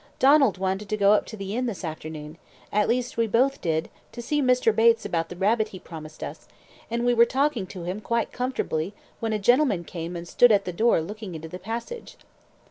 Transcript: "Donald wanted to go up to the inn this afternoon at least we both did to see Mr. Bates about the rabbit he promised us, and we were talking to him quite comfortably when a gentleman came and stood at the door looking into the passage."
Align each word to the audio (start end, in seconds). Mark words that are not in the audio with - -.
"Donald 0.17 0.57
wanted 0.57 0.89
to 0.89 0.97
go 0.97 1.11
up 1.13 1.27
to 1.27 1.37
the 1.37 1.55
inn 1.55 1.67
this 1.67 1.83
afternoon 1.85 2.39
at 2.73 2.89
least 2.89 3.17
we 3.17 3.27
both 3.27 3.61
did 3.61 3.87
to 4.11 4.19
see 4.19 4.41
Mr. 4.41 4.75
Bates 4.75 5.05
about 5.05 5.29
the 5.29 5.35
rabbit 5.35 5.67
he 5.67 5.77
promised 5.77 6.23
us, 6.23 6.47
and 6.89 7.05
we 7.05 7.13
were 7.13 7.23
talking 7.23 7.67
to 7.67 7.83
him 7.83 8.01
quite 8.01 8.31
comfortably 8.31 8.95
when 9.19 9.31
a 9.31 9.37
gentleman 9.37 9.83
came 9.83 10.15
and 10.15 10.27
stood 10.27 10.51
at 10.51 10.65
the 10.65 10.73
door 10.73 11.01
looking 11.03 11.35
into 11.35 11.47
the 11.47 11.59
passage." 11.59 12.17